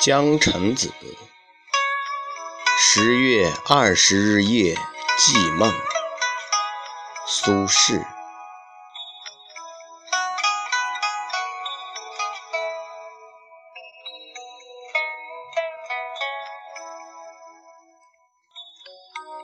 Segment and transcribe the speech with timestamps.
[0.00, 0.92] 江城子，
[2.78, 4.76] 十月二十日夜
[5.18, 5.72] 寄梦。
[7.26, 8.04] 苏轼。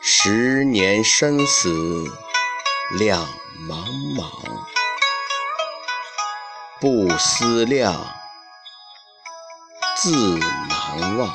[0.00, 1.68] 十年生死
[2.98, 3.26] 两
[3.68, 4.30] 茫茫，
[6.80, 8.06] 不思量，
[10.04, 11.30] 自难忘。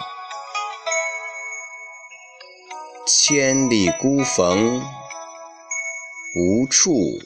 [3.08, 4.86] 千里孤坟，
[6.36, 7.20] 无处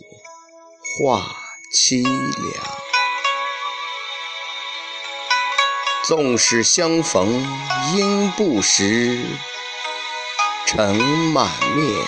[0.97, 1.35] 话
[1.69, 2.65] 凄凉。
[6.05, 7.45] 纵使相逢
[7.93, 9.19] 应不识。
[10.65, 12.07] 尘满面，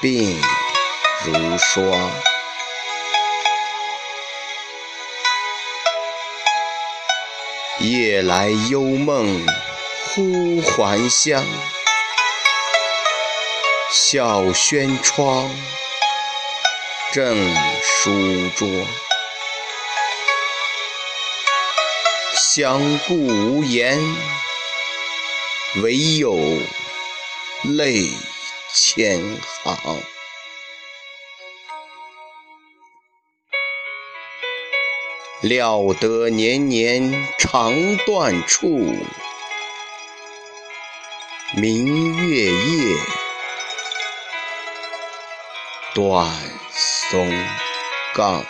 [0.00, 0.40] 鬓
[1.26, 2.10] 如霜。
[7.80, 9.46] 夜来幽梦
[10.06, 11.44] 忽还乡，
[13.88, 15.48] 小轩窗，
[17.12, 17.54] 正
[17.84, 18.68] 书桌。
[22.34, 23.96] 相顾无言。
[25.82, 26.36] 唯有
[27.62, 28.10] 泪
[28.74, 29.22] 千
[29.64, 30.02] 行，
[35.40, 38.92] 料得年年肠断处，
[41.54, 42.96] 明月夜，
[45.94, 46.26] 短
[46.72, 47.32] 松
[48.14, 48.44] 冈。